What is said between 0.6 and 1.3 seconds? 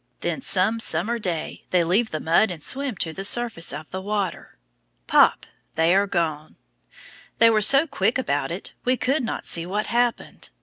summer